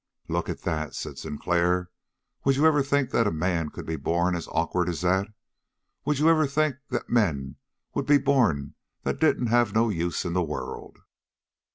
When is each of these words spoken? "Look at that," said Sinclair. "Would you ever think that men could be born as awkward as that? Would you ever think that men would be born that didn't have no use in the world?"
"Look 0.27 0.49
at 0.49 0.63
that," 0.63 0.95
said 0.95 1.19
Sinclair. 1.19 1.91
"Would 2.43 2.55
you 2.55 2.65
ever 2.65 2.81
think 2.81 3.11
that 3.11 3.31
men 3.31 3.69
could 3.69 3.85
be 3.85 3.97
born 3.97 4.35
as 4.35 4.47
awkward 4.47 4.89
as 4.89 5.01
that? 5.01 5.27
Would 6.05 6.17
you 6.17 6.27
ever 6.27 6.47
think 6.47 6.77
that 6.89 7.11
men 7.11 7.57
would 7.93 8.07
be 8.07 8.17
born 8.17 8.73
that 9.03 9.19
didn't 9.19 9.45
have 9.53 9.75
no 9.75 9.89
use 9.89 10.25
in 10.25 10.33
the 10.33 10.41
world?" 10.41 10.97